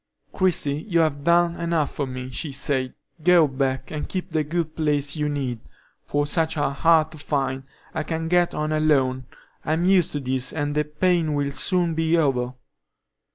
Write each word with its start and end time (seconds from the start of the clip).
"Christie, 0.33 0.81
you 0.89 1.01
have 1.01 1.23
done 1.23 1.55
enough 1.57 1.93
for 1.93 2.07
me," 2.07 2.31
she 2.31 2.51
said. 2.51 2.95
"Go 3.23 3.47
back, 3.47 3.91
and 3.91 4.09
keep 4.09 4.31
the 4.31 4.43
good 4.43 4.75
place 4.75 5.15
you 5.15 5.29
need, 5.29 5.59
for 6.07 6.25
such 6.25 6.57
are 6.57 6.71
hard 6.73 7.11
to 7.11 7.19
find. 7.19 7.65
I 7.93 8.01
can 8.01 8.27
get 8.27 8.55
on 8.55 8.71
alone; 8.71 9.27
I'm 9.63 9.85
used 9.85 10.11
to 10.13 10.19
this, 10.19 10.53
and 10.53 10.73
the 10.73 10.85
pain 10.85 11.35
will 11.35 11.51
soon 11.51 11.93
be 11.93 12.17
over." 12.17 12.55